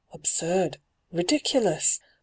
[0.11, 0.79] Absurd
[1.13, 1.99] I Ridiculous!